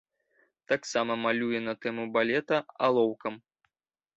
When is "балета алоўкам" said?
2.15-3.33